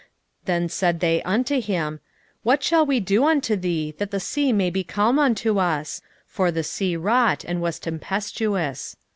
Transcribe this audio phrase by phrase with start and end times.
[0.01, 0.07] 1:11
[0.45, 1.99] Then said they unto him,
[2.41, 6.01] What shall we do unto thee, that the sea may be calm unto us?
[6.25, 8.97] for the sea wrought, and was tempestuous.